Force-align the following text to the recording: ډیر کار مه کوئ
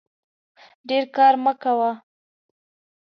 ډیر 0.87 1.03
کار 1.15 1.33
مه 1.43 1.53
کوئ 1.61 1.93